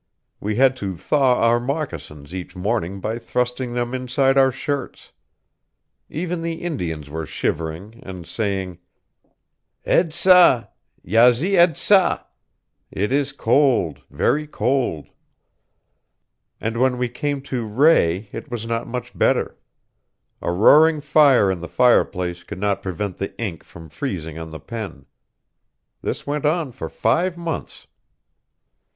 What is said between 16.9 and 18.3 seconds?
we came to Rae